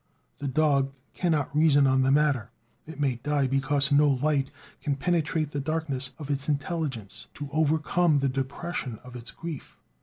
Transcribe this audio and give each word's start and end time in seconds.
The 0.39 0.47
dog 0.47 0.93
cannot 1.13 1.55
reason 1.55 1.85
on 1.85 2.01
the 2.01 2.09
matter; 2.09 2.49
it 2.87 2.99
may 2.99 3.17
die 3.17 3.45
because 3.45 3.91
no 3.91 4.09
light 4.09 4.49
can 4.81 4.95
penetrate 4.95 5.51
the 5.51 5.59
darkness 5.59 6.09
of 6.17 6.31
its 6.31 6.49
intelligence 6.49 7.27
to 7.35 7.49
overcome 7.53 8.17
the 8.17 8.27
depression 8.27 8.97
of 9.03 9.15
its 9.15 9.29
grief. 9.29 9.77